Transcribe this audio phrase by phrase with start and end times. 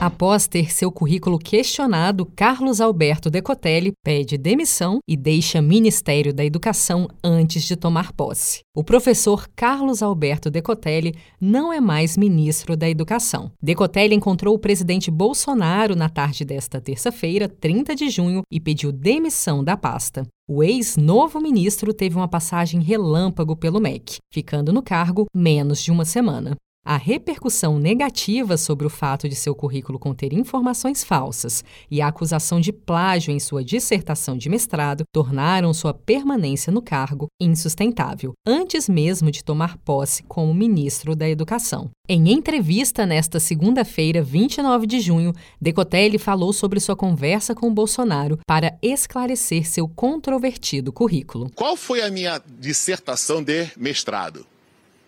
[0.00, 7.06] Após ter seu currículo questionado, Carlos Alberto Decotelli pede demissão e deixa Ministério da Educação
[7.22, 8.60] antes de tomar posse.
[8.74, 13.52] O professor Carlos Alberto Decotelli não é mais ministro da Educação.
[13.62, 19.62] Decotelli encontrou o presidente Bolsonaro na tarde desta terça-feira, 30 de junho, e pediu demissão
[19.62, 20.26] da pasta.
[20.48, 26.06] O ex-novo ministro teve uma passagem relâmpago pelo MEC, ficando no cargo menos de uma
[26.06, 26.56] semana.
[26.82, 32.58] A repercussão negativa sobre o fato de seu currículo conter informações falsas e a acusação
[32.58, 39.30] de plágio em sua dissertação de mestrado tornaram sua permanência no cargo insustentável, antes mesmo
[39.30, 41.90] de tomar posse como ministro da Educação.
[42.08, 48.76] Em entrevista nesta segunda-feira, 29 de junho, Decotelli falou sobre sua conversa com Bolsonaro para
[48.82, 51.50] esclarecer seu controvertido currículo.
[51.54, 54.46] Qual foi a minha dissertação de mestrado?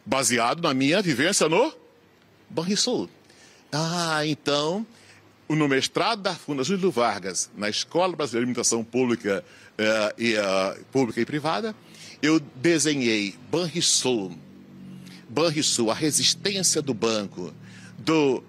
[0.05, 1.73] Baseado na minha vivência no
[2.49, 3.09] Banrisul.
[3.73, 4.87] Ah, então,
[5.49, 10.85] no mestrado da Fundação Júlio Vargas, na Escola Brasileira de Alimentação Pública, uh, e, uh,
[10.93, 11.75] Pública e Privada,
[12.23, 14.33] eu desenhei Banrisul,
[15.29, 17.53] Banrisul, a resistência do banco,
[17.99, 18.43] do,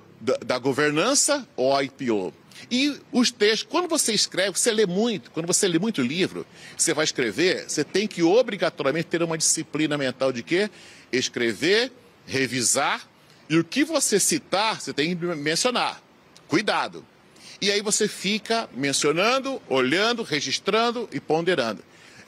[0.46, 2.34] da, governança ao IPO.
[2.72, 6.46] E os textos, quando você escreve, você lê muito, quando você lê muito livro,
[6.78, 10.70] você vai escrever, você tem que obrigatoriamente ter uma disciplina mental de quê?
[11.12, 11.92] Escrever,
[12.26, 13.08] revisar,
[13.50, 16.02] e o que você citar, você tem que mencionar.
[16.48, 17.06] Cuidado.
[17.60, 21.84] E aí você fica mencionando, olhando, registrando e ponderando.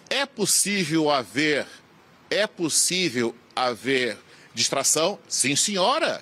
[0.09, 1.65] É possível haver,
[2.30, 4.17] é possível haver
[4.53, 5.17] distração?
[5.27, 6.21] Sim, senhora.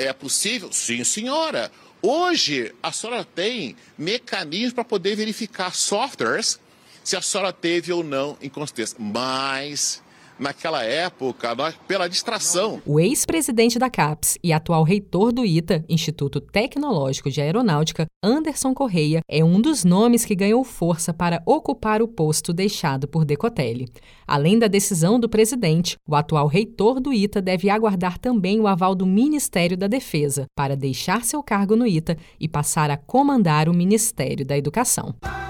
[0.00, 0.72] É possível?
[0.72, 1.70] Sim, senhora.
[2.00, 6.58] Hoje, a senhora tem mecanismos para poder verificar softwares
[7.04, 8.96] se a senhora teve ou não inconsistência.
[8.98, 10.02] Mas
[10.40, 12.80] naquela época, nós, pela distração.
[12.86, 19.20] O ex-presidente da CAPES e atual reitor do ITA, Instituto Tecnológico de Aeronáutica, Anderson Correia,
[19.28, 23.88] é um dos nomes que ganhou força para ocupar o posto deixado por Decotelli.
[24.26, 28.94] Além da decisão do presidente, o atual reitor do ITA deve aguardar também o aval
[28.94, 33.74] do Ministério da Defesa para deixar seu cargo no ITA e passar a comandar o
[33.74, 35.14] Ministério da Educação.